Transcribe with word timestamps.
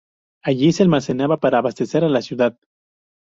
Allí 0.43 0.71
se 0.71 0.81
almacenaba 0.81 1.37
para 1.37 1.59
abastecer 1.59 2.03
a 2.03 2.09
la 2.09 2.23
ciudad. 2.23 2.57